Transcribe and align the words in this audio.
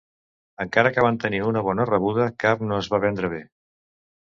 Encara 0.63 0.91
que 0.95 1.03
van 1.07 1.19
tenir 1.25 1.41
una 1.51 1.63
bona 1.69 1.87
rebuda, 1.91 2.27
cap 2.47 2.65
no 2.73 2.79
es 2.81 2.91
va 2.95 3.03
vendre 3.07 3.33
bé. 3.37 3.45